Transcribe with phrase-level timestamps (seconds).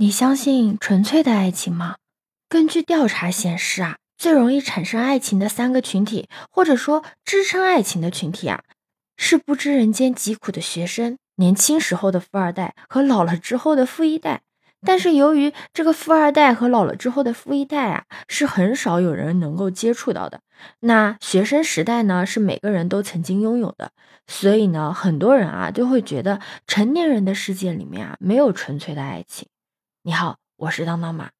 [0.00, 1.96] 你相信纯粹的爱情吗？
[2.48, 8.62] 根据调查显示啊，最容易产生爱情的三个群体，或者说支撑爱情的群体啊，
[9.16, 14.42] 是不知人间疾苦的学生、年轻时候的富二代和老了之后的富一代。
[14.86, 20.38] 但是由于这个富二代和老了之后的富一代啊，是很少有人能够接触到的。
[20.78, 23.90] 那学生时代呢，是每个人都曾经拥有的。
[24.28, 26.38] 所以呢，很多人啊，就会觉得
[26.68, 29.48] 成年人的世界里面啊，没有纯粹的爱情。
[30.08, 31.32] 你好，我是当当妈。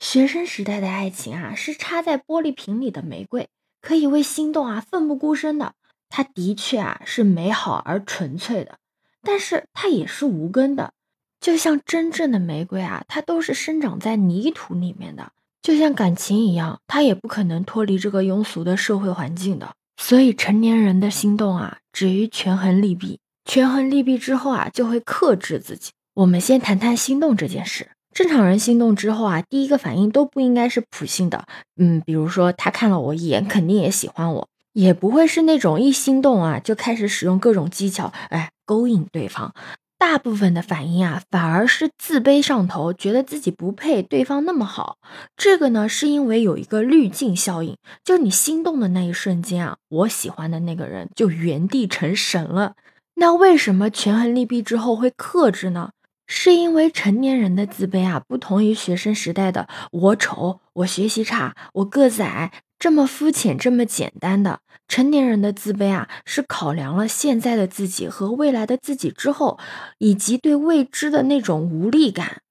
[0.00, 3.50] 学生时代的爱情啊，是插在玻璃瓶里的玫瑰，
[3.82, 5.74] 可以为心动啊奋不顾身的。
[6.08, 8.78] 它的确啊是美好而纯粹的，
[9.20, 10.94] 但是它也是无根的。
[11.38, 15.32] 就像真正的玫瑰啊，它都是生长在泥土里面的。
[15.60, 19.74] 就像感情一样，它也不可能脱离这个庸俗的社会环境的。
[19.98, 23.20] 所以成年人的心动啊，止于权衡利弊。
[23.44, 25.92] 权衡利弊之后啊，就会克制自己。
[26.14, 27.90] 我们先谈谈心动这件事。
[28.14, 31.44] 正常人心动之后啊，第一个反应都不应该是普性的，
[31.76, 39.52] 嗯，比如说他看了我一眼，肯定也喜欢我，也不会是那种一心动啊就开始使用各种技巧，哎，勾引对方。
[39.96, 44.98] 大部分的反应啊，反而是自卑上头，觉得自己不配对方那么好。
[45.34, 52.74] 这个呢，是因为有一个滤镜效应，就你心动的那一瞬间啊，我喜欢的那个人就原地成神了。
[53.14, 55.90] 那为什么权衡利弊之后会克制呢？
[56.26, 64.60] 是因为成年人的自卑啊，不同于学生时代的我丑、我学习差、我个子矮这么肤浅、这么简单的。
[64.86, 69.58] 成年人的自卑啊，是考量了现在的自己和未来的自己之后，
[69.98, 72.42] 以及对未知的那种无力感。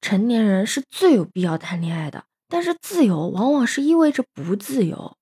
[0.00, 5.16] 成年人是最有必要谈恋爱的，但是自由往往是意味着不自由。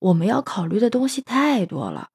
[0.00, 2.08] 我们要考虑的东西太多了。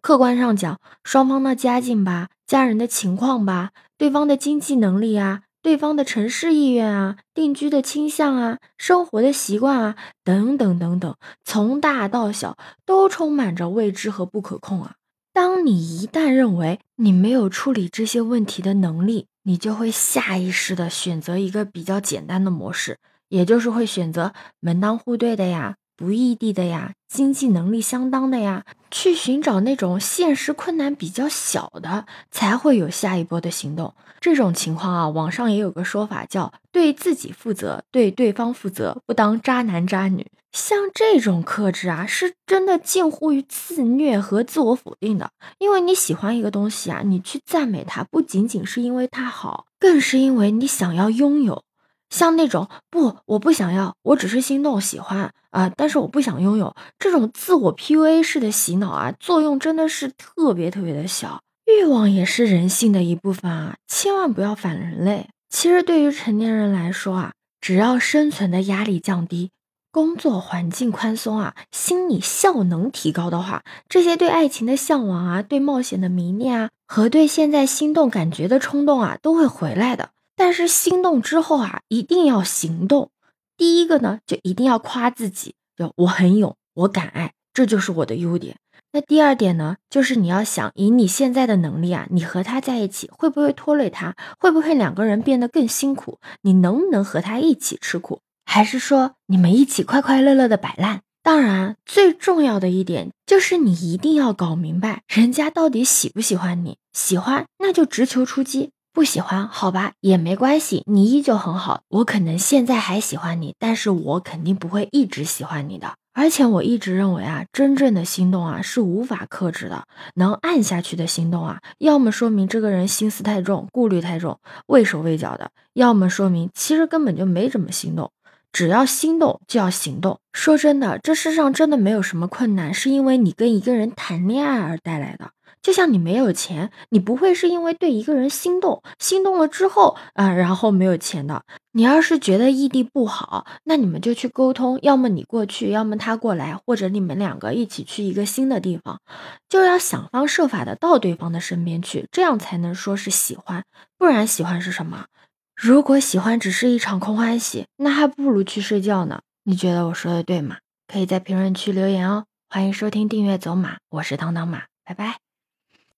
[0.00, 14.94] 客观上讲，双方的家境吧，家人的情况吧，对方的经济能力啊，对方的城市意愿啊，定居的倾向啊，生活的习惯啊，等等等等，从大到小都充满着未知和不可控啊。
[15.32, 22.98] 当你一旦认为你没有处理这些问题的能力，你就会下意识的选择一个比较简单的模式，
[23.28, 25.74] 也就是会选择门当户对的呀。
[25.96, 33.94] 不异地的呀，经济能力相当的呀，去寻找那种现实困难比较小的，才会有下一波的行动。
[34.20, 40.26] 这种情况啊，网上也有个说法叫“对自己负责，对对方负责，不当渣男渣女”。
[40.50, 45.30] 像这种克制啊，是真的近乎于自虐和自我否定的。
[45.58, 51.62] 因为你喜欢一个东西啊，你去赞美它，不仅仅是因为它好，更是因为你想要拥有。
[52.10, 61.40] 像那种不，我不想要，我只是心动喜欢啊，但是我不想拥有这种自我 PUA 式的洗脑啊，作用真的是特别特别的小。
[61.66, 65.28] 欲望也是人性的一部分啊，千万不要反人类。
[65.50, 69.50] 其实对于成年人来说啊，只要生存的压力降低，
[69.92, 80.10] 工作环境宽松啊，心理效能提高的话，这些对爱情的向往啊，对冒险的迷恋啊，和对现在心动感觉的冲动啊，都会回来的。
[80.38, 83.10] 但是心动之后啊，一定要行动。
[83.56, 88.56] 第一个呢，就一定要夸自己，就我很勇，我敢爱，这就是我的优点。
[88.92, 94.14] 那第二点呢，就是你要想以你现在的能力啊，你和他在一起会不会拖累他？
[94.38, 96.20] 会不会两个人变得更辛苦？
[96.42, 98.20] 你能不能和他一起吃苦？
[98.46, 101.02] 还是说你们一起快快乐乐的摆烂？
[101.20, 106.78] 当然，最重要的一点就是你一定要搞明白人家到底喜不喜欢你。
[106.92, 108.70] 喜欢，那就直球出击。
[108.98, 111.82] 不喜欢，好吧，也没关系，你依旧很好。
[111.86, 115.94] 我可能现在还喜欢你，但是我肯定不会一直喜欢你的。
[116.14, 119.84] 而且我一直认为啊，真正的心动啊是无法克制的，
[120.16, 128.10] 能按下去的心动啊，要么说明这个人心思太重，顾虑太重，畏手畏脚的；要么说明其实根本就没怎么心动。
[128.50, 130.18] 只要心动就要行动。
[130.32, 135.30] 说真的，这世上真的没有什么困难是因为你跟一个人谈恋爱而带来的。
[135.62, 141.42] 就像你没有钱，你不会是因为对一个人心动，心动了之后啊，然后没有钱的。
[141.72, 149.00] 你要是觉得异地不好，那你们就去沟通，要么你过去，要么他过来，或者你们两个一起去一个新的地方，
[149.48, 153.64] 就要想方设法的到对方的身边去，这样才能说是喜欢。
[153.96, 155.06] 不然喜欢是什么？
[155.54, 159.20] 如果喜欢只是一场空欢喜，那还不如去睡觉呢。
[159.44, 160.56] 你觉得我说的对吗？
[160.86, 162.24] 可以在评论区留言哦。
[162.48, 165.27] 欢迎收听订阅走马，我是当当马，拜拜。